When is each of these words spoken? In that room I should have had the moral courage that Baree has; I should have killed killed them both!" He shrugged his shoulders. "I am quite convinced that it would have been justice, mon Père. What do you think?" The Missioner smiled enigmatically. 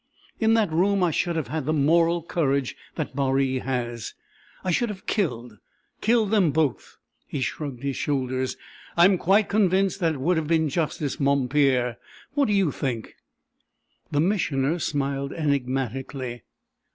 In 0.39 0.55
that 0.55 0.71
room 0.71 1.03
I 1.03 1.11
should 1.11 1.35
have 1.35 1.49
had 1.49 1.67
the 1.67 1.73
moral 1.73 2.23
courage 2.23 2.75
that 2.95 3.15
Baree 3.15 3.59
has; 3.59 4.15
I 4.63 4.71
should 4.71 4.89
have 4.89 5.05
killed 5.05 5.59
killed 6.01 6.31
them 6.31 6.49
both!" 6.49 6.97
He 7.27 7.39
shrugged 7.39 7.83
his 7.83 7.97
shoulders. 7.97 8.57
"I 8.97 9.05
am 9.05 9.19
quite 9.19 9.47
convinced 9.47 9.99
that 9.99 10.15
it 10.15 10.19
would 10.19 10.37
have 10.37 10.47
been 10.47 10.69
justice, 10.69 11.19
mon 11.19 11.47
Père. 11.47 11.97
What 12.33 12.47
do 12.47 12.53
you 12.55 12.71
think?" 12.71 13.13
The 14.09 14.21
Missioner 14.21 14.79
smiled 14.79 15.33
enigmatically. 15.33 16.45